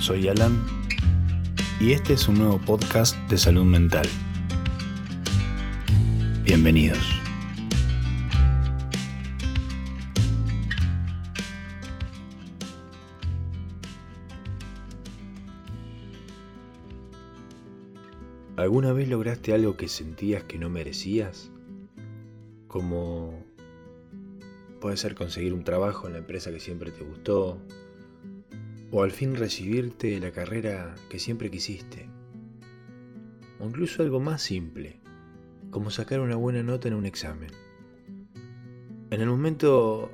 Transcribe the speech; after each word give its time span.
Soy 0.00 0.28
Alan 0.28 0.64
y 1.78 1.92
este 1.92 2.14
es 2.14 2.26
un 2.26 2.38
nuevo 2.38 2.58
podcast 2.58 3.14
de 3.28 3.36
salud 3.36 3.64
mental. 3.64 4.08
Bienvenidos. 6.42 6.98
¿Alguna 18.56 18.94
vez 18.94 19.06
lograste 19.10 19.52
algo 19.52 19.76
que 19.76 19.88
sentías 19.88 20.44
que 20.44 20.58
no 20.58 20.70
merecías? 20.70 21.50
Como 22.68 23.44
puede 24.80 24.96
ser 24.96 25.14
conseguir 25.14 25.52
un 25.52 25.62
trabajo 25.62 26.06
en 26.06 26.14
la 26.14 26.20
empresa 26.20 26.50
que 26.50 26.58
siempre 26.58 26.90
te 26.90 27.04
gustó, 27.04 27.60
o 28.90 29.02
al 29.02 29.10
fin 29.10 29.36
recibirte 29.36 30.18
la 30.18 30.32
carrera 30.32 30.94
que 31.08 31.18
siempre 31.18 31.50
quisiste, 31.50 32.08
o 33.58 33.66
incluso 33.66 34.02
algo 34.02 34.20
más 34.20 34.42
simple, 34.42 35.00
como 35.70 35.90
sacar 35.90 36.20
una 36.20 36.36
buena 36.36 36.62
nota 36.62 36.88
en 36.88 36.94
un 36.94 37.06
examen. 37.06 37.50
En 39.10 39.20
el 39.20 39.28
momento 39.28 40.10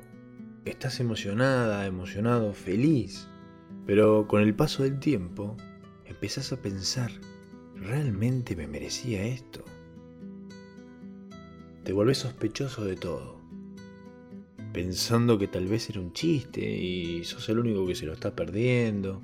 estás 0.65 1.01
emocionada, 1.01 1.87
emocionado, 1.87 2.53
feliz, 2.53 3.29
pero 3.87 4.27
con 4.27 4.43
el 4.43 4.55
paso 4.55 4.83
del 4.83 4.99
tiempo 4.99 5.57
empezás 6.05 6.53
a 6.53 6.61
pensar, 6.61 7.11
¿realmente 7.77 8.57
me 8.57 8.67
merecía 8.67 9.25
esto? 9.25 9.65
Te 11.85 11.93
volvés 11.93 12.19
sospechoso 12.19 12.85
de 12.85 12.97
todo 12.97 13.36
pensando 14.77 15.39
que 15.39 15.49
tal 15.49 15.69
vez 15.69 15.89
era 15.89 16.01
un 16.01 16.13
chiste 16.13 16.61
y 16.61 17.25
sos 17.25 17.49
el 17.49 17.61
único 17.61 17.87
que 17.87 17.95
se 17.95 18.05
lo 18.05 18.13
está 18.13 18.37
perdiendo. 18.37 19.23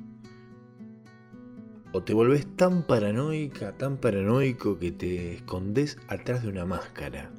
O 1.92 2.02
te 2.02 2.14
volvés 2.14 2.46
tan 2.56 2.86
paranoica, 2.86 3.76
tan 3.76 3.98
paranoico 3.98 4.78
que 4.78 4.92
te 4.92 5.34
escondes 5.34 5.98
atrás 6.08 6.42
de 6.42 6.48
una 6.48 6.64
máscara, 6.64 7.30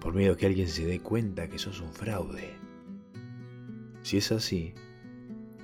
por 0.00 0.14
miedo 0.14 0.32
a 0.32 0.36
que 0.38 0.46
alguien 0.46 0.68
se 0.68 0.86
dé 0.86 1.00
cuenta 1.00 1.50
que 1.50 1.58
sos 1.58 1.82
un 1.82 1.92
fraude. 1.92 2.54
Si 4.00 4.16
es 4.16 4.32
así, 4.32 4.72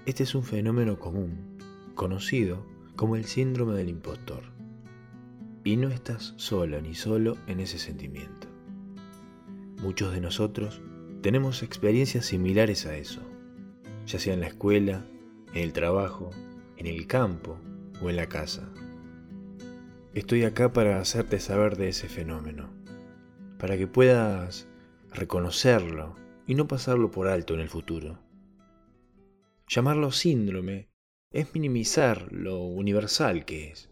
este 0.05 0.24
es 0.24 0.34
un 0.34 0.42
fenómeno 0.42 0.98
común, 0.98 1.56
conocido 1.94 2.67
como 2.94 3.17
el 3.17 3.24
síndrome 3.24 3.72
del 3.72 3.89
impostor. 3.89 4.42
Y 5.64 5.78
no 5.78 5.89
estás 5.89 6.34
sola 6.36 6.83
ni 6.83 6.94
solo 6.94 7.39
en 7.46 7.61
ese 7.61 7.78
sentimiento. 7.78 8.48
Muchos 9.80 10.12
de 10.12 10.20
nosotros 10.20 10.83
tenemos 11.22 11.62
experiencias 11.62 12.26
similares 12.26 12.84
a 12.84 12.96
eso, 12.96 13.22
ya 14.06 14.18
sea 14.18 14.34
en 14.34 14.40
la 14.40 14.48
escuela, 14.48 15.06
en 15.54 15.62
el 15.62 15.72
trabajo, 15.72 16.30
en 16.76 16.86
el 16.86 17.06
campo 17.06 17.58
o 18.02 18.10
en 18.10 18.16
la 18.16 18.28
casa. 18.28 18.68
Estoy 20.14 20.42
acá 20.42 20.72
para 20.72 21.00
hacerte 21.00 21.38
saber 21.38 21.76
de 21.76 21.88
ese 21.88 22.08
fenómeno, 22.08 22.70
para 23.58 23.78
que 23.78 23.86
puedas 23.86 24.66
reconocerlo 25.12 26.16
y 26.48 26.56
no 26.56 26.66
pasarlo 26.66 27.12
por 27.12 27.28
alto 27.28 27.54
en 27.54 27.60
el 27.60 27.68
futuro. 27.68 28.18
Llamarlo 29.68 30.10
síndrome 30.10 30.90
es 31.30 31.54
minimizar 31.54 32.32
lo 32.32 32.58
universal 32.58 33.44
que 33.44 33.70
es. 33.70 33.90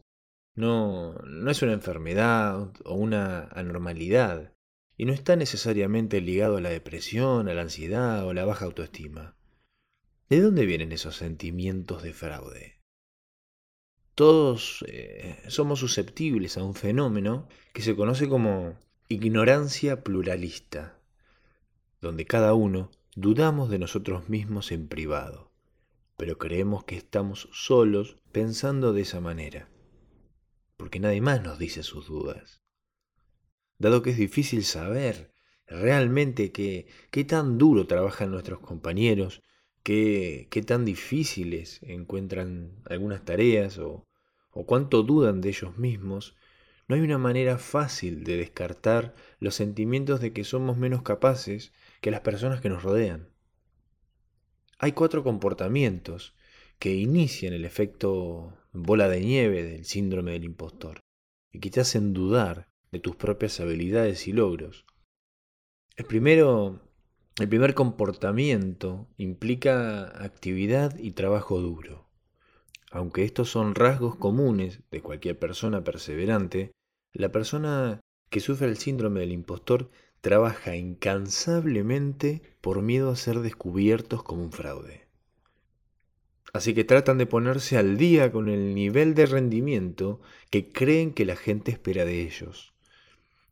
No, 0.57 1.15
no 1.15 1.51
es 1.51 1.63
una 1.63 1.73
enfermedad 1.73 2.73
o 2.85 2.95
una 2.95 3.45
anormalidad, 3.53 4.53
y 5.01 5.07
no 5.07 5.15
está 5.15 5.35
necesariamente 5.35 6.21
ligado 6.21 6.59
a 6.59 6.61
la 6.61 6.69
depresión, 6.69 7.49
a 7.49 7.55
la 7.55 7.63
ansiedad 7.63 8.27
o 8.27 8.35
la 8.35 8.45
baja 8.45 8.67
autoestima. 8.67 9.35
¿De 10.29 10.43
dónde 10.43 10.67
vienen 10.67 10.93
esos 10.93 11.17
sentimientos 11.17 12.03
de 12.03 12.13
fraude? 12.13 12.83
Todos 14.15 14.85
eh, 14.87 15.43
somos 15.49 15.79
susceptibles 15.79 16.59
a 16.59 16.65
un 16.65 16.75
fenómeno 16.75 17.49
que 17.73 17.81
se 17.81 17.97
conoce 17.97 18.29
como 18.29 18.79
ignorancia 19.09 20.05
pluralista, 20.05 20.99
donde 22.03 22.27
cada 22.27 22.53
uno 22.53 22.91
dudamos 23.17 23.71
de 23.71 23.79
nosotros 23.79 24.29
mismos 24.29 24.71
en 24.71 24.87
privado, 24.87 25.51
pero 26.19 26.37
creemos 26.37 26.85
que 26.85 26.99
estamos 26.99 27.49
solos 27.53 28.19
pensando 28.33 28.93
de 28.93 29.01
esa 29.01 29.23
manera, 29.23 29.71
porque 30.77 31.01
nadie 31.01 31.23
más 31.23 31.43
nos 31.43 31.59
dice 31.59 31.83
sus 31.85 32.07
dudas 32.07 32.61
dado 33.81 34.03
que 34.03 34.11
es 34.11 34.19
difícil 34.19 34.63
saber 34.63 35.33
realmente 35.67 36.53
qué, 36.53 36.87
tan 37.25 37.59
duro 37.59 37.87
trabajan 37.87 38.31
nuestros 38.31 38.61
compañeros, 38.61 39.43
qué, 39.83 40.47
qué 40.51 40.63
tan 40.63 40.85
difíciles 40.85 41.81
encuentran 41.83 42.83
algunas 42.85 43.25
tareas 43.25 43.79
o, 43.79 44.07
o 44.53 44.67
cuánto 44.67 45.03
dudan 45.03 45.41
de 45.41 45.49
ellos 45.49 45.79
mismos, 45.79 46.37
no 46.89 46.95
hay 46.95 47.01
una 47.01 47.19
manera 47.19 47.57
fácil 47.57 48.23
de 48.23 48.37
descartar 48.37 49.15
los 49.39 49.55
sentimientos 49.55 50.21
de 50.21 50.33
que 50.33 50.45
somos 50.45 50.77
menos 50.77 51.03
capaces 51.03 51.73
que 52.01 52.11
las 52.11 52.21
personas 52.21 52.61
que 52.61 52.69
nos 52.69 52.83
rodean. 52.83 53.31
Hay 54.79 54.93
cuatro 54.93 55.23
comportamientos 55.23 56.35
que 56.79 56.95
inician 56.95 57.55
el 57.55 57.65
efecto 57.65 58.59
bola 58.73 59.09
de 59.09 59.21
nieve 59.21 59.63
del 59.63 59.85
síndrome 59.85 60.33
del 60.33 60.45
impostor 60.45 61.01
y 61.53 61.61
que 61.61 61.71
te 61.71 61.81
hacen 61.81 62.13
dudar 62.13 62.69
de 62.93 63.01
tus 63.01 63.17
propias 63.17 63.61
habilidades 63.61 64.27
y 64.27 64.33
logros. 64.33 64.85
El 65.97 66.07
primero, 66.07 66.81
el 67.39 67.49
primer 67.49 67.75
comportamiento 67.75 69.09
implica 69.17 70.25
actividad 70.25 70.99
y 70.99 71.13
trabajo 71.13 71.61
duro. 71.61 72.09
Aunque 72.91 73.25
estos 73.25 73.49
son 73.49 73.75
rasgos 73.75 74.17
comunes 74.17 74.81
de 74.91 75.01
cualquier 75.01 75.39
persona 75.39 75.85
perseverante, 75.85 76.73
la 77.13 77.31
persona 77.31 78.01
que 78.31 78.41
sufre 78.41 78.67
el 78.67 78.77
síndrome 78.77 79.21
del 79.21 79.33
impostor 79.33 79.91
trabaja 80.21 80.77
incansablemente 80.77 82.43
por 82.61 82.83
miedo 82.83 83.11
a 83.11 83.17
ser 83.17 83.41
descubiertos 83.41 84.23
como 84.23 84.43
un 84.43 84.53
fraude. 84.53 85.07
Así 86.53 86.75
que 86.75 86.85
tratan 86.85 87.19
de 87.19 87.27
ponerse 87.27 87.79
al 87.79 87.97
día 87.97 88.33
con 88.33 88.49
el 88.49 88.75
nivel 88.75 89.15
de 89.15 89.27
rendimiento 89.27 90.21
que 90.51 90.73
creen 90.73 91.13
que 91.13 91.25
la 91.25 91.37
gente 91.37 91.71
espera 91.71 92.05
de 92.05 92.23
ellos. 92.23 92.75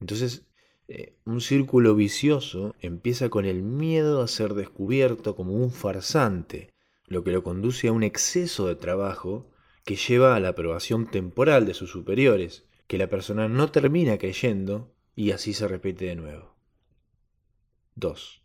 Entonces, 0.01 0.47
eh, 0.91 1.17
un 1.27 1.43
círculo 1.43 1.95
vicioso 1.95 2.75
empieza 2.81 3.29
con 3.29 3.45
el 3.45 3.63
miedo 3.63 4.23
a 4.23 4.29
ser 4.29 4.55
descubierto 4.55 5.37
como 5.37 5.53
un 5.53 5.71
farsante, 5.71 6.73
lo 7.07 7.23
que 7.25 7.31
lo 7.31 7.43
conduce 7.43 7.89
a 7.89 7.93
un 7.93 8.03
exceso 8.03 8.67
de 8.67 8.75
trabajo 8.75 9.51
que 9.85 9.97
lleva 9.97 10.35
a 10.35 10.41
la 10.41 10.49
aprobación 10.51 11.11
temporal 11.11 11.67
de 11.67 11.75
sus 11.75 11.91
superiores, 11.91 12.65
que 12.87 12.97
la 12.97 13.09
persona 13.09 13.49
no 13.49 13.71
termina 13.71 14.17
creyendo 14.17 14.95
y 15.15 15.33
así 15.33 15.53
se 15.53 15.69
repite 15.69 16.07
de 16.07 16.17
nuevo. 16.17 16.57
2. 17.97 18.43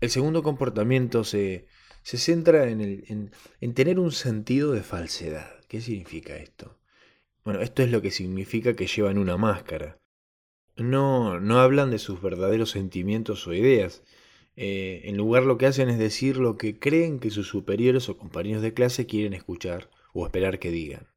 El 0.00 0.10
segundo 0.10 0.42
comportamiento 0.42 1.22
se, 1.22 1.66
se 2.02 2.18
centra 2.18 2.68
en, 2.68 2.80
el, 2.80 3.30
en 3.60 3.74
tener 3.74 4.00
un 4.00 4.10
sentido 4.10 4.72
de 4.72 4.82
falsedad. 4.82 5.60
¿Qué 5.68 5.80
significa 5.80 6.36
esto? 6.36 6.80
Bueno, 7.44 7.60
esto 7.60 7.82
es 7.82 7.90
lo 7.90 8.02
que 8.02 8.10
significa 8.10 8.74
que 8.74 8.86
llevan 8.86 9.18
una 9.18 9.36
máscara 9.36 10.00
no, 10.82 11.40
no 11.40 11.60
hablan 11.60 11.90
de 11.90 11.98
sus 11.98 12.20
verdaderos 12.20 12.70
sentimientos 12.70 13.46
o 13.46 13.52
ideas. 13.52 14.02
Eh, 14.56 15.02
en 15.04 15.16
lugar 15.16 15.44
lo 15.44 15.58
que 15.58 15.66
hacen 15.66 15.88
es 15.88 15.98
decir 15.98 16.36
lo 16.36 16.56
que 16.56 16.78
creen 16.78 17.18
que 17.18 17.30
sus 17.30 17.48
superiores 17.48 18.08
o 18.08 18.16
compañeros 18.16 18.62
de 18.62 18.74
clase 18.74 19.06
quieren 19.06 19.32
escuchar 19.32 19.90
o 20.12 20.26
esperar 20.26 20.58
que 20.58 20.70
digan. 20.70 21.08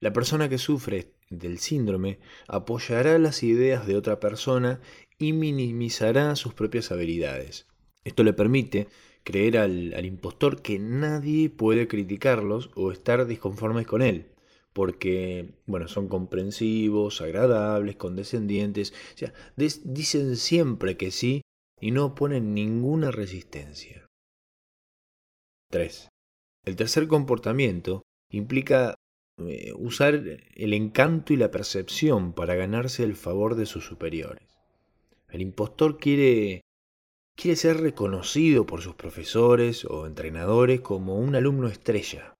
La 0.00 0.12
persona 0.12 0.48
que 0.48 0.58
sufre 0.58 1.12
del 1.30 1.58
síndrome 1.58 2.18
apoyará 2.48 3.18
las 3.18 3.42
ideas 3.42 3.86
de 3.86 3.96
otra 3.96 4.20
persona 4.20 4.80
y 5.18 5.32
minimizará 5.32 6.36
sus 6.36 6.54
propias 6.54 6.92
habilidades. 6.92 7.66
Esto 8.04 8.24
le 8.24 8.32
permite 8.32 8.88
creer 9.24 9.58
al, 9.58 9.94
al 9.94 10.04
impostor 10.04 10.62
que 10.62 10.78
nadie 10.78 11.50
puede 11.50 11.88
criticarlos 11.88 12.70
o 12.74 12.92
estar 12.92 13.26
disconformes 13.26 13.86
con 13.86 14.02
él 14.02 14.26
porque, 14.76 15.54
bueno, 15.64 15.88
son 15.88 16.06
comprensivos, 16.06 17.22
agradables, 17.22 17.96
condescendientes, 17.96 18.92
o 19.14 19.16
sea, 19.16 19.32
dicen 19.56 20.36
siempre 20.36 20.98
que 20.98 21.10
sí 21.10 21.40
y 21.80 21.92
no 21.92 22.14
ponen 22.14 22.52
ninguna 22.52 23.10
resistencia. 23.10 24.06
3. 25.70 26.10
El 26.66 26.76
tercer 26.76 27.08
comportamiento 27.08 28.02
implica 28.30 28.96
eh, 29.38 29.72
usar 29.78 30.22
el 30.54 30.74
encanto 30.74 31.32
y 31.32 31.38
la 31.38 31.50
percepción 31.50 32.34
para 32.34 32.54
ganarse 32.54 33.02
el 33.02 33.16
favor 33.16 33.54
de 33.54 33.64
sus 33.64 33.86
superiores. 33.86 34.58
El 35.30 35.40
impostor 35.40 35.96
quiere, 35.96 36.60
quiere 37.34 37.56
ser 37.56 37.78
reconocido 37.80 38.66
por 38.66 38.82
sus 38.82 38.94
profesores 38.94 39.86
o 39.86 40.06
entrenadores 40.06 40.82
como 40.82 41.18
un 41.18 41.34
alumno 41.34 41.68
estrella, 41.68 42.35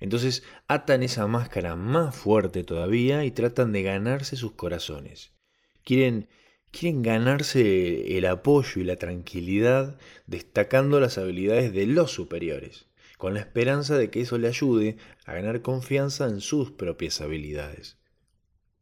entonces 0.00 0.42
atan 0.66 1.02
esa 1.02 1.26
máscara 1.26 1.76
más 1.76 2.16
fuerte 2.16 2.64
todavía 2.64 3.24
y 3.24 3.30
tratan 3.30 3.72
de 3.72 3.82
ganarse 3.82 4.36
sus 4.36 4.52
corazones. 4.52 5.32
Quieren, 5.84 6.28
quieren 6.70 7.02
ganarse 7.02 8.16
el 8.16 8.24
apoyo 8.24 8.80
y 8.80 8.84
la 8.84 8.96
tranquilidad 8.96 9.98
destacando 10.26 10.98
las 11.00 11.18
habilidades 11.18 11.72
de 11.72 11.86
los 11.86 12.10
superiores, 12.10 12.86
con 13.18 13.34
la 13.34 13.40
esperanza 13.40 13.98
de 13.98 14.10
que 14.10 14.22
eso 14.22 14.38
le 14.38 14.48
ayude 14.48 14.96
a 15.26 15.34
ganar 15.34 15.60
confianza 15.60 16.26
en 16.26 16.40
sus 16.40 16.70
propias 16.70 17.20
habilidades. 17.20 17.98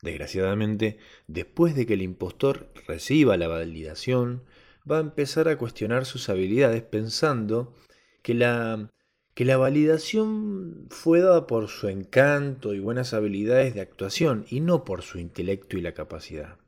Desgraciadamente, 0.00 0.98
después 1.26 1.74
de 1.74 1.84
que 1.84 1.94
el 1.94 2.02
impostor 2.02 2.72
reciba 2.86 3.36
la 3.36 3.48
validación, 3.48 4.44
va 4.88 4.98
a 4.98 5.00
empezar 5.00 5.48
a 5.48 5.58
cuestionar 5.58 6.06
sus 6.06 6.28
habilidades 6.28 6.82
pensando 6.82 7.74
que 8.22 8.34
la, 8.34 8.90
que 9.38 9.44
la 9.44 9.56
validación 9.56 10.88
fue 10.90 11.20
dada 11.20 11.46
por 11.46 11.68
su 11.68 11.86
encanto 11.86 12.74
y 12.74 12.80
buenas 12.80 13.14
habilidades 13.14 13.72
de 13.72 13.80
actuación 13.80 14.44
y 14.50 14.58
no 14.58 14.84
por 14.84 15.02
su 15.02 15.20
intelecto 15.20 15.78
y 15.78 15.80
la 15.80 15.94
capacidad. 15.94 16.58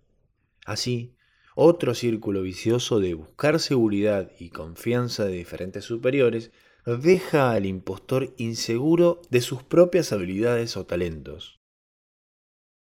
Así, 0.64 1.16
otro 1.56 1.96
círculo 1.96 2.42
vicioso 2.42 3.00
de 3.00 3.14
buscar 3.14 3.58
seguridad 3.58 4.30
y 4.38 4.50
confianza 4.50 5.24
de 5.24 5.32
diferentes 5.32 5.84
superiores 5.84 6.52
deja 6.86 7.50
al 7.50 7.66
impostor 7.66 8.34
inseguro 8.36 9.20
de 9.30 9.40
sus 9.40 9.64
propias 9.64 10.12
habilidades 10.12 10.76
o 10.76 10.86
talentos. 10.86 11.58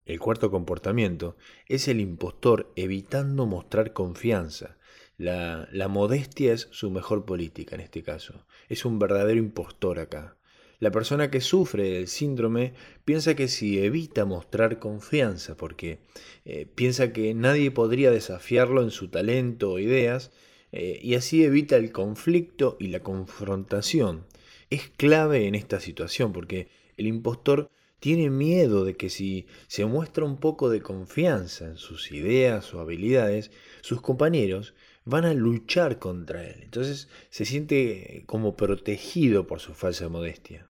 El 0.03 0.19
cuarto 0.19 0.51
comportamiento 0.51 1.37
es 1.69 1.87
el 1.87 2.01
impostor 2.01 2.73
evitando 2.75 3.45
mostrar 3.45 3.93
confianza. 3.93 4.77
La, 5.17 5.87
modestia 5.89 6.53
es 6.53 6.67
su 6.71 6.91
mejor 6.91 7.25
política 7.25 7.75
en 7.75 7.81
este 7.81 8.03
caso. 8.03 8.45
Es 8.69 8.85
un 8.85 8.99
verdadero 8.99 9.39
impostor 9.39 9.99
acá. 9.99 10.37
La 10.79 10.91
persona 10.91 11.31
que 11.31 11.41
sufre 11.41 11.89
del 11.89 12.07
síndrome 12.07 12.73
piensa 13.03 13.35
que 13.35 13.47
si 13.47 13.79
evita 13.79 14.25
mostrar 14.25 14.77
confianza, 14.77 15.57
porque 15.57 15.97
eh, 16.45 16.67
piensa 16.67 17.13
que 17.13 17.33
nadie 17.33 17.71
podría 17.71 18.11
desafiarlo 18.11 18.83
en 18.83 18.91
su 18.91 19.07
talento 19.07 19.71
o 19.71 19.79
ideas, 19.79 20.31
eh, 20.71 20.99
y 21.01 21.15
así 21.15 21.43
evita 21.43 21.77
el 21.77 21.91
conflicto 21.91 22.77
y 22.79 22.87
la 22.87 22.99
confrontación. 22.99 24.27
Es 24.69 24.89
clave 24.97 25.47
en 25.47 25.55
esta 25.55 25.79
situación 25.79 26.31
porque 26.31 26.67
el 26.95 27.07
impostor 27.07 27.71
tiene 27.99 28.29
miedo 28.29 28.85
de 28.85 28.95
que 28.95 29.09
si 29.09 29.47
se 29.67 29.85
muestra 29.85 30.25
un 30.25 30.37
poco 30.37 30.69
de 30.69 30.81
confianza 30.81 31.65
en 31.65 31.77
sus 31.77 32.11
ideas 32.11 32.71
o 32.75 32.79
habilidades, 32.79 33.49
sus 33.81 34.01
compañeros 34.01 34.75
van 35.07 35.23
a 35.23 35.33
luchar 35.33 35.99
contra 35.99 36.45
él. 36.45 36.59
Entonces 36.63 37.07
se 37.29 37.45
siente 37.45 38.23
como 38.25 38.57
protegido 38.57 39.47
por 39.47 39.61
su 39.61 39.73
falsa 39.73 40.09
modestia. 40.09 40.69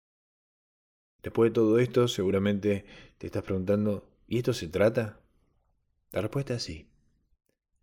Después 1.22 1.50
de 1.50 1.54
todo 1.54 1.78
esto, 1.78 2.08
seguramente 2.08 2.86
te 3.18 3.26
estás 3.26 3.42
preguntando, 3.42 4.08
¿y 4.26 4.38
esto 4.38 4.54
se 4.54 4.68
trata? 4.68 5.20
La 6.12 6.22
respuesta 6.22 6.54
es 6.54 6.62
sí. 6.62 6.88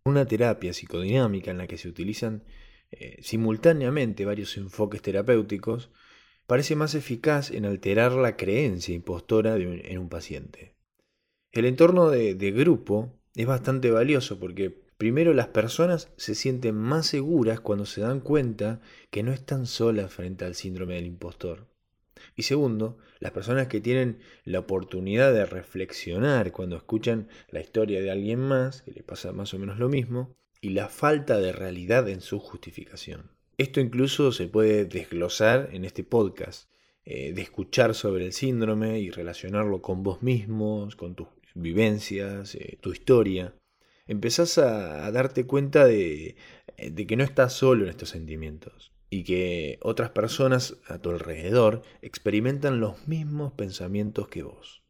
Una 0.04 0.26
terapia 0.26 0.72
psicodinámica 0.72 1.52
en 1.52 1.58
la 1.58 1.68
que 1.68 1.78
se 1.78 1.88
utilizan 1.88 2.42
eh, 2.90 3.18
simultáneamente 3.22 4.24
varios 4.24 4.56
enfoques 4.56 5.02
terapéuticos 5.02 5.92
parece 6.48 6.74
más 6.74 6.96
eficaz 6.96 7.52
en 7.52 7.64
alterar 7.64 8.12
la 8.12 8.36
creencia 8.36 8.92
impostora 8.92 9.54
en 9.54 9.98
un 9.98 10.08
paciente. 10.08 10.74
El 11.52 11.64
entorno 11.64 12.10
de, 12.10 12.34
de 12.34 12.50
grupo 12.50 13.20
es 13.36 13.46
bastante 13.46 13.92
valioso 13.92 14.40
porque 14.40 14.89
primero 15.00 15.32
las 15.32 15.48
personas 15.48 16.10
se 16.18 16.34
sienten 16.34 16.74
más 16.76 17.06
seguras 17.06 17.58
cuando 17.58 17.86
se 17.86 18.02
dan 18.02 18.20
cuenta 18.20 18.82
que 19.10 19.22
no 19.22 19.32
están 19.32 19.64
solas 19.64 20.12
frente 20.12 20.44
al 20.44 20.54
síndrome 20.54 20.96
del 20.96 21.06
impostor. 21.06 21.68
Y 22.36 22.42
segundo, 22.42 22.98
las 23.18 23.32
personas 23.32 23.68
que 23.68 23.80
tienen 23.80 24.18
la 24.44 24.58
oportunidad 24.58 25.32
de 25.32 25.46
reflexionar 25.46 26.52
cuando 26.52 26.76
escuchan 26.76 27.28
la 27.48 27.60
historia 27.60 28.02
de 28.02 28.10
alguien 28.10 28.40
más, 28.40 28.82
que 28.82 28.90
le 28.90 29.02
pasa 29.02 29.32
más 29.32 29.54
o 29.54 29.58
menos 29.58 29.78
lo 29.78 29.88
mismo, 29.88 30.36
y 30.60 30.68
la 30.68 30.90
falta 30.90 31.38
de 31.38 31.52
realidad 31.52 32.06
en 32.10 32.20
su 32.20 32.38
justificación. 32.38 33.30
Esto 33.56 33.80
incluso 33.80 34.32
se 34.32 34.48
puede 34.48 34.84
desglosar 34.84 35.70
en 35.72 35.86
este 35.86 36.04
podcast, 36.04 36.68
eh, 37.06 37.32
de 37.32 37.40
escuchar 37.40 37.94
sobre 37.94 38.26
el 38.26 38.34
síndrome 38.34 39.00
y 39.00 39.08
relacionarlo 39.08 39.80
con 39.80 40.02
vos 40.02 40.22
mismos, 40.22 40.94
con 40.94 41.14
tus 41.14 41.28
vivencias, 41.54 42.54
eh, 42.54 42.76
tu 42.82 42.92
historia. 42.92 43.54
Empezás 44.10 44.58
a, 44.58 45.08
darte 45.12 45.46
cuenta 45.46 45.84
de, 45.84 46.34
eh, 46.76 46.90
de 46.90 47.06
que 47.06 47.16
no 47.16 47.22
estás 47.22 47.52
solo 47.52 47.84
en 47.84 47.90
estos 47.90 48.08
sentimientos 48.08 48.90
y 49.08 49.22
que 49.22 49.78
otras 49.82 50.10
personas 50.10 50.78
a 50.88 50.98
tu 50.98 51.10
alrededor 51.10 51.82
experimentan 52.02 52.80
los 52.80 53.06
mismos 53.06 53.52
pensamientos 53.52 54.26
que 54.26 54.42
vos. 54.42 54.82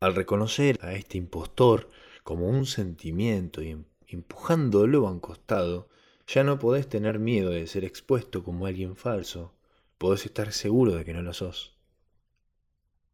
Al 0.00 0.14
reconocer 0.14 0.78
a 0.80 0.94
este 0.94 1.18
impostor 1.18 1.90
como 2.24 2.48
un 2.48 2.64
sentimiento 2.64 3.60
y 3.60 3.72
em, 3.72 3.84
empujándolo 4.06 5.06
a 5.06 5.10
un 5.10 5.20
costado, 5.20 5.90
ya 6.26 6.42
no 6.42 6.58
podés 6.58 6.88
tener 6.88 7.18
miedo 7.18 7.50
de 7.50 7.66
ser 7.66 7.84
expuesto 7.84 8.42
como 8.42 8.64
alguien 8.64 8.96
falso, 8.96 9.54
podés 9.98 10.24
estar 10.24 10.50
seguro 10.54 10.94
de 10.94 11.04
que 11.04 11.12
no 11.12 11.20
lo 11.20 11.34
sos. 11.34 11.76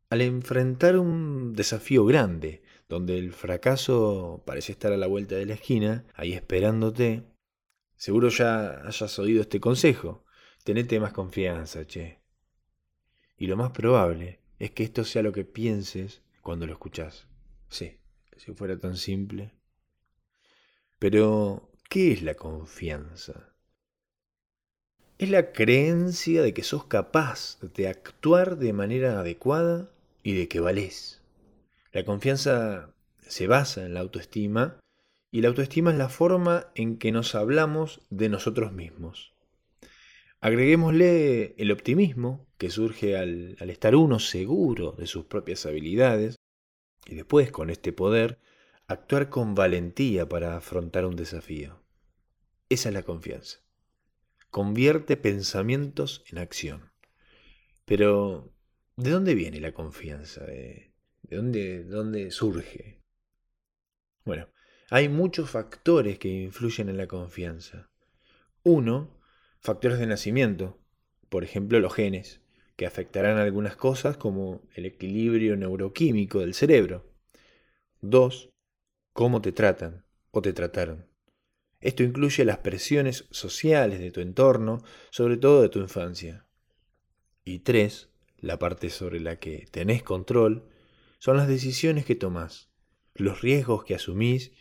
Al 0.08 0.20
enfrentar 0.20 0.96
un 0.96 1.52
desafío 1.52 2.04
grande, 2.04 2.62
donde 2.88 3.18
el 3.18 3.32
fracaso 3.32 4.42
parece 4.46 4.72
estar 4.72 4.92
a 4.92 4.96
la 4.96 5.06
vuelta 5.06 5.34
de 5.34 5.46
la 5.46 5.54
esquina, 5.54 6.04
ahí 6.14 6.32
esperándote, 6.32 7.24
seguro 7.96 8.28
ya 8.28 8.86
hayas 8.86 9.18
oído 9.18 9.42
este 9.42 9.60
consejo. 9.60 10.24
Tenete 10.64 10.98
más 11.00 11.12
confianza, 11.12 11.86
che. 11.86 12.20
Y 13.36 13.46
lo 13.46 13.56
más 13.56 13.70
probable 13.70 14.40
es 14.58 14.70
que 14.70 14.84
esto 14.84 15.04
sea 15.04 15.22
lo 15.22 15.32
que 15.32 15.44
pienses 15.44 16.22
cuando 16.42 16.66
lo 16.66 16.72
escuchás. 16.72 17.26
Sí, 17.68 17.98
si 18.36 18.52
fuera 18.54 18.78
tan 18.78 18.96
simple. 18.96 19.52
Pero 20.98 21.70
¿Qué 21.88 22.12
es 22.12 22.22
la 22.22 22.34
confianza? 22.34 23.54
Es 25.18 25.30
la 25.30 25.52
creencia 25.52 26.42
de 26.42 26.52
que 26.52 26.64
sos 26.64 26.84
capaz 26.84 27.60
de 27.60 27.86
actuar 27.86 28.58
de 28.58 28.72
manera 28.72 29.20
adecuada 29.20 29.88
y 30.24 30.34
de 30.34 30.48
que 30.48 30.58
valés. 30.58 31.22
La 31.96 32.04
confianza 32.04 32.92
se 33.26 33.46
basa 33.46 33.86
en 33.86 33.94
la 33.94 34.00
autoestima 34.00 34.78
y 35.30 35.40
la 35.40 35.48
autoestima 35.48 35.92
es 35.92 35.96
la 35.96 36.10
forma 36.10 36.70
en 36.74 36.98
que 36.98 37.10
nos 37.10 37.34
hablamos 37.34 38.02
de 38.10 38.28
nosotros 38.28 38.70
mismos. 38.70 39.32
Agreguémosle 40.42 41.54
el 41.56 41.72
optimismo 41.72 42.46
que 42.58 42.68
surge 42.68 43.16
al, 43.16 43.56
al, 43.60 43.70
estar 43.70 43.96
uno 43.96 44.18
seguro 44.18 44.92
de 44.92 45.06
sus 45.06 45.24
propias 45.24 45.64
habilidades 45.64 46.36
y 47.06 47.14
después 47.14 47.50
con 47.50 47.70
este 47.70 47.94
poder 47.94 48.40
actuar 48.88 49.30
con 49.30 49.54
valentía 49.54 50.28
para 50.28 50.58
afrontar 50.58 51.06
un 51.06 51.16
desafío. 51.16 51.82
Esa 52.68 52.90
es 52.90 52.94
la 52.94 53.04
confianza. 53.04 53.60
Convierte 54.50 55.16
pensamientos 55.16 56.24
en 56.30 56.36
acción. 56.36 56.92
Pero, 57.86 58.52
¿de 58.96 59.08
dónde 59.08 59.34
viene 59.34 59.60
la 59.60 59.72
confianza? 59.72 60.44
¿De, 61.28 61.36
dónde, 61.36 61.84
dónde 61.84 62.30
surge? 62.30 63.02
Bueno, 64.24 64.48
hay 64.90 65.08
muchos 65.08 65.50
factores 65.50 66.18
que 66.18 66.28
influyen 66.28 66.88
en 66.88 66.96
la 66.96 67.08
confianza. 67.08 67.90
Uno, 68.62 69.20
factores 69.60 69.98
de 69.98 70.06
nacimiento, 70.06 70.78
por 71.28 71.42
ejemplo 71.42 71.80
los 71.80 71.94
genes, 71.94 72.40
que 72.76 72.86
afectarán 72.86 73.38
algunas 73.38 73.76
cosas 73.76 74.16
como 74.16 74.62
el 74.74 74.86
equilibrio 74.86 75.56
neuroquímico 75.56 76.40
del 76.40 76.54
cerebro. 76.54 77.12
Dos, 78.00 78.50
cómo 79.12 79.40
te 79.40 79.50
tratan 79.50 80.04
o 80.30 80.42
te 80.42 80.52
trataron. 80.52 81.08
Esto 81.80 82.04
incluye 82.04 82.44
las 82.44 82.58
presiones 82.58 83.26
sociales 83.30 83.98
de 83.98 84.12
tu 84.12 84.20
entorno, 84.20 84.82
sobre 85.10 85.36
todo 85.36 85.62
de 85.62 85.68
tu 85.68 85.80
infancia. 85.80 86.46
Y 87.44 87.60
tres, 87.60 88.10
la 88.38 88.58
parte 88.58 88.90
sobre 88.90 89.20
la 89.20 89.38
que 89.38 89.66
tenés 89.70 90.02
control, 90.02 90.68
son 91.18 91.36
las 91.36 91.48
decisiones 91.48 92.04
que 92.04 92.14
tomás, 92.14 92.70
los 93.14 93.40
riesgos 93.40 93.84
que 93.84 93.94
asumís 93.94 94.52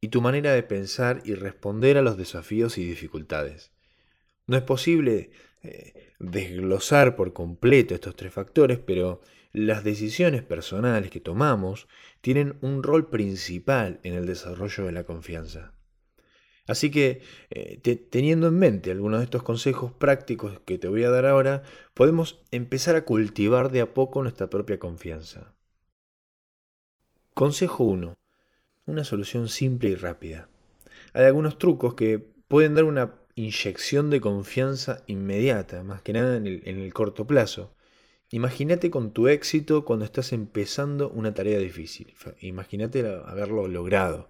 y 0.00 0.08
tu 0.08 0.20
manera 0.20 0.52
de 0.52 0.62
pensar 0.62 1.22
y 1.24 1.34
responder 1.34 1.98
a 1.98 2.02
los 2.02 2.16
desafíos 2.16 2.78
y 2.78 2.84
dificultades. 2.84 3.72
No 4.46 4.56
es 4.56 4.62
posible 4.62 5.30
eh, 5.62 6.12
desglosar 6.18 7.16
por 7.16 7.32
completo 7.32 7.94
estos 7.94 8.16
tres 8.16 8.32
factores, 8.32 8.78
pero 8.78 9.20
las 9.52 9.84
decisiones 9.84 10.42
personales 10.42 11.10
que 11.10 11.20
tomamos 11.20 11.88
tienen 12.20 12.56
un 12.60 12.82
rol 12.82 13.10
principal 13.10 14.00
en 14.02 14.14
el 14.14 14.26
desarrollo 14.26 14.86
de 14.86 14.92
la 14.92 15.04
confianza. 15.04 15.74
Así 16.66 16.90
que, 16.90 17.22
eh, 17.50 17.80
teniendo 18.10 18.46
en 18.46 18.58
mente 18.58 18.90
algunos 18.90 19.20
de 19.20 19.24
estos 19.24 19.42
consejos 19.42 19.92
prácticos 19.92 20.60
que 20.64 20.78
te 20.78 20.88
voy 20.88 21.02
a 21.04 21.10
dar 21.10 21.26
ahora, 21.26 21.62
podemos 21.94 22.42
empezar 22.52 22.94
a 22.94 23.04
cultivar 23.04 23.72
de 23.72 23.80
a 23.80 23.92
poco 23.92 24.22
nuestra 24.22 24.48
propia 24.48 24.78
confianza. 24.78 25.54
Consejo 27.40 27.84
1. 27.84 28.18
Una 28.84 29.02
solución 29.02 29.48
simple 29.48 29.88
y 29.88 29.94
rápida. 29.94 30.50
Hay 31.14 31.24
algunos 31.24 31.56
trucos 31.56 31.94
que 31.94 32.18
pueden 32.18 32.74
dar 32.74 32.84
una 32.84 33.14
inyección 33.34 34.10
de 34.10 34.20
confianza 34.20 35.02
inmediata, 35.06 35.82
más 35.82 36.02
que 36.02 36.12
nada 36.12 36.36
en 36.36 36.46
el, 36.46 36.92
corto 36.92 37.26
plazo. 37.26 37.74
Imagínate 38.28 38.90
con 38.90 39.12
tu 39.14 39.26
éxito 39.28 39.86
cuando 39.86 40.04
estás 40.04 40.34
empezando 40.34 41.08
una 41.08 41.32
tarea 41.32 41.58
difícil. 41.58 42.12
Imagínate 42.40 43.08
haberlo 43.24 43.68
logrado. 43.68 44.28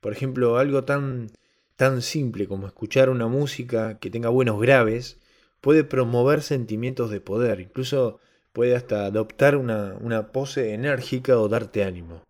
Por 0.00 0.12
ejemplo, 0.12 0.58
algo 0.58 0.84
tan, 0.84 1.28
tan 1.76 2.02
simple 2.02 2.46
como 2.46 2.66
escuchar 2.66 3.08
una 3.08 3.26
música 3.26 3.98
que 4.00 4.10
tenga 4.10 4.28
buenos 4.28 4.60
graves 4.60 5.18
puede 5.62 5.82
promover 5.82 6.42
sentimientos 6.42 7.10
de 7.10 7.22
poder, 7.22 7.58
incluso 7.60 8.20
puede 8.52 8.76
hasta 8.76 9.06
adoptar 9.06 9.56
una, 9.56 10.30
pose 10.30 10.74
enérgica 10.74 11.40
o 11.40 11.48
darte 11.48 11.84
ánimo. 11.84 12.22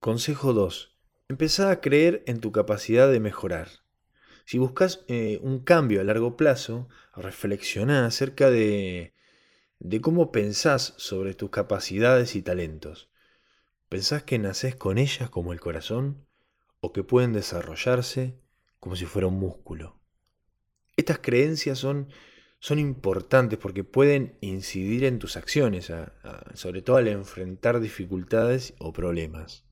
Consejo 0.00 0.52
2. 0.52 0.94
Empezá 1.28 1.70
a 1.70 1.80
creer 1.80 2.22
en 2.26 2.38
tu 2.40 2.52
capacidad 2.52 3.10
de 3.10 3.18
mejorar. 3.18 3.68
Si 4.44 4.58
buscas 4.58 5.04
eh, 5.08 5.40
un 5.42 5.58
cambio 5.58 6.00
a 6.00 6.04
largo 6.04 6.36
plazo, 6.36 6.88
reflexiona 7.16 8.06
acerca 8.06 8.50
de, 8.50 9.14
de 9.80 10.00
cómo 10.00 10.30
pensás 10.30 10.94
sobre 10.98 11.34
tus 11.34 11.50
capacidades 11.50 12.36
y 12.36 12.42
talentos. 12.42 13.10
¿Pensás 13.88 14.22
que 14.22 14.38
nacés 14.38 14.76
con 14.76 14.98
ellas 14.98 15.28
como 15.30 15.52
el 15.52 15.60
corazón 15.60 16.24
o 16.80 16.92
que 16.92 17.02
pueden 17.02 17.32
desarrollarse 17.32 18.38
como 18.78 18.94
si 18.94 19.06
fuera 19.06 19.26
un 19.26 19.40
músculo? 19.40 19.98
Estas 20.96 21.18
creencias 21.18 21.78
son, 21.78 22.10
son 22.60 22.78
importantes 22.78 23.58
porque 23.58 23.82
pueden 23.82 24.38
incidir 24.40 25.04
en 25.04 25.18
tus 25.18 25.36
acciones, 25.36 25.90
sobre 26.54 26.82
todo 26.82 26.96
al 26.96 27.08
enfrentar 27.08 27.80
dificultades 27.80 28.74
o 28.78 28.92
problemas. 28.92 29.65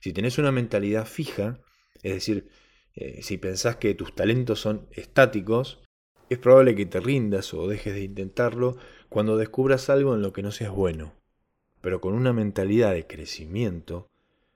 Si 0.00 0.12
tenés 0.12 0.38
una 0.38 0.52
mentalidad 0.52 1.06
fija, 1.06 1.60
es 2.02 2.14
decir, 2.14 2.48
eh, 2.94 3.22
si 3.22 3.38
pensás 3.38 3.76
que 3.76 3.94
tus 3.94 4.14
talentos 4.14 4.60
son 4.60 4.86
estáticos, 4.92 5.80
es 6.28 6.38
probable 6.38 6.74
que 6.74 6.86
te 6.86 7.00
rindas 7.00 7.54
o 7.54 7.68
dejes 7.68 7.94
de 7.94 8.02
intentarlo 8.02 8.76
cuando 9.08 9.36
descubras 9.36 9.88
algo 9.88 10.14
en 10.14 10.22
lo 10.22 10.32
que 10.32 10.42
no 10.42 10.52
seas 10.52 10.72
bueno. 10.72 11.14
Pero 11.80 12.00
con 12.00 12.14
una 12.14 12.32
mentalidad 12.32 12.92
de 12.92 13.06
crecimiento, 13.06 14.08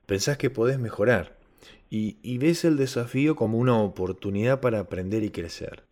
pensás 0.07 0.37
que 0.39 0.51
podés 0.51 0.79
mejorar 0.79 1.39
y, 1.89 2.39
ves 2.39 2.65
el 2.65 2.77
desafío 2.77 3.37
como 3.37 3.59
una 3.59 3.79
oportunidad 3.79 4.61
para 4.61 4.81
aprender 4.81 5.23
y 5.23 5.31
crecer. 5.31 5.85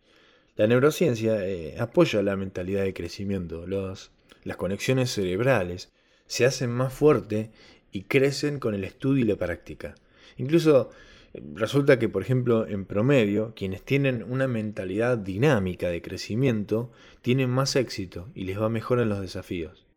La 0.55 0.67
neurociencia 0.67 1.45
eh, 1.45 1.75
apoya 1.79 2.21
la 2.21 2.35
mentalidad 2.35 2.83
de 2.83 2.93
crecimiento. 2.93 3.65
las 3.67 4.57
conexiones 4.57 5.11
cerebrales 5.11 5.91
se 6.25 6.45
hacen 6.45 6.71
más 6.71 6.91
fuertes 6.91 7.49
y 7.91 8.03
crecen 8.03 8.59
con 8.59 8.73
el 8.73 8.83
estudio 8.83 9.23
y 9.23 9.27
la 9.27 9.35
práctica. 9.35 9.95
Incluso 10.37 10.91
Resulta 11.33 11.97
que, 11.97 12.09
por 12.09 12.21
ejemplo, 12.21 12.67
en 12.67 12.85
promedio, 12.85 13.53
quienes 13.55 13.83
tienen 13.83 14.23
una 14.23 14.47
mentalidad 14.47 15.17
dinámica 15.17 15.87
de 15.87 16.01
crecimiento 16.01 16.91
tienen 17.21 17.49
más 17.49 17.77
éxito 17.77 18.29
y 18.35 18.43
les 18.43 18.59
va 18.59 18.67
mejor 18.67 18.99
en 18.99 19.07
los 19.07 19.21
desafíos. 19.21 19.87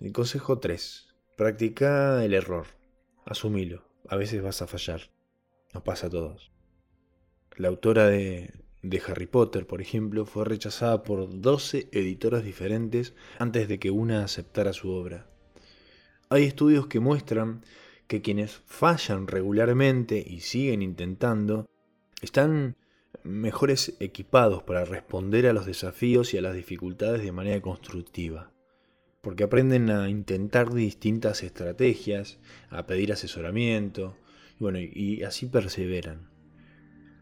El 0.00 0.12
consejo 0.12 0.58
3. 0.58 1.14
Practica 1.36 2.24
el 2.24 2.34
error. 2.34 2.66
Asumilo. 3.24 3.84
A 4.08 4.16
veces 4.16 4.42
vas 4.42 4.62
a 4.62 4.66
fallar. 4.66 5.10
Nos 5.72 5.84
pasa 5.84 6.08
a 6.08 6.10
todos. 6.10 6.50
La 7.56 7.68
autora 7.68 8.08
de, 8.08 8.52
de 8.82 9.02
Harry 9.06 9.26
Potter, 9.26 9.64
por 9.64 9.80
ejemplo, 9.80 10.26
fue 10.26 10.44
rechazada 10.44 11.04
por 11.04 11.40
12 11.40 11.88
editoras 11.92 12.42
diferentes 12.42 13.14
antes 13.38 13.68
de 13.68 13.78
que 13.78 13.92
una 13.92 14.24
aceptara 14.24 14.72
su 14.72 14.90
obra. 14.90 15.31
Hay 16.32 16.44
estudios 16.44 16.86
que 16.86 16.98
muestran 16.98 17.60
que 18.06 18.22
quienes 18.22 18.52
fallan 18.64 19.26
regularmente 19.26 20.24
y 20.26 20.40
siguen 20.40 20.80
intentando 20.80 21.68
están 22.22 22.74
mejores 23.22 23.96
equipados 24.00 24.62
para 24.62 24.86
responder 24.86 25.46
a 25.46 25.52
los 25.52 25.66
desafíos 25.66 26.32
y 26.32 26.38
a 26.38 26.40
las 26.40 26.54
dificultades 26.54 27.22
de 27.22 27.32
manera 27.32 27.60
constructiva, 27.60 28.50
porque 29.20 29.44
aprenden 29.44 29.90
a 29.90 30.08
intentar 30.08 30.72
distintas 30.72 31.42
estrategias, 31.42 32.38
a 32.70 32.86
pedir 32.86 33.12
asesoramiento, 33.12 34.16
y 34.58 34.64
bueno, 34.64 34.78
y 34.80 35.24
así 35.24 35.44
perseveran. 35.44 36.30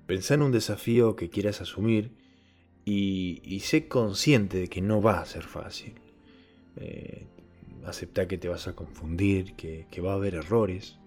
Pensá 0.06 0.34
en 0.34 0.42
un 0.42 0.52
desafío 0.52 1.16
que 1.16 1.30
quieras 1.30 1.60
asumir 1.60 2.12
y, 2.84 3.60
sé 3.64 3.88
consciente 3.88 4.58
de 4.58 4.68
que 4.68 4.80
no 4.80 5.02
va 5.02 5.18
a 5.18 5.26
ser 5.26 5.42
fácil. 5.42 5.94
Eh, 6.76 7.26
acepta 7.84 8.28
que 8.28 8.38
te 8.38 8.48
vas 8.48 8.68
a 8.68 8.74
confundir, 8.74 9.54
que, 9.54 9.86
va 10.00 10.12
a 10.12 10.16
haber 10.16 10.34
errores. 10.34 10.98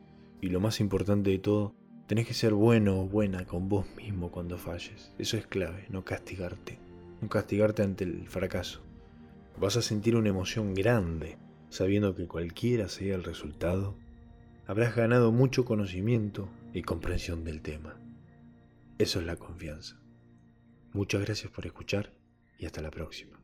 Y 0.41 0.49
lo 0.49 0.59
más 0.59 0.79
importante 0.79 1.29
de 1.29 1.39
todo, 1.39 1.75
tenés 2.07 2.27
que 2.27 2.33
ser 2.33 2.53
bueno 2.53 2.99
o 2.99 3.07
buena 3.07 3.45
con 3.45 3.69
vos 3.69 3.85
mismo 3.95 4.31
cuando 4.31 4.57
falles. 4.57 5.13
Eso 5.17 5.37
es 5.37 5.47
clave, 5.47 5.85
no 5.89 6.03
castigarte. 6.03 6.79
No 7.21 7.29
castigarte 7.29 7.83
ante 7.83 8.03
el 8.03 8.27
fracaso. 8.27 8.81
Vas 9.59 9.77
a 9.77 9.81
sentir 9.81 10.15
una 10.15 10.29
emoción 10.29 10.73
grande, 10.73 11.37
sabiendo 11.69 12.15
que 12.15 12.27
cualquiera 12.27 12.89
sea 12.89 13.15
el 13.15 13.23
resultado, 13.23 13.95
habrás 14.65 14.95
ganado 14.95 15.31
mucho 15.31 15.65
conocimiento 15.65 16.49
y 16.73 16.81
comprensión 16.81 17.43
del 17.43 17.61
tema. 17.61 17.99
Eso 18.97 19.19
es 19.19 19.25
la 19.25 19.35
confianza. 19.35 19.99
Muchas 20.93 21.21
gracias 21.21 21.51
por 21.51 21.65
escuchar 21.65 22.13
y 22.57 22.65
hasta 22.65 22.81
la 22.81 22.91
próxima. 22.91 23.42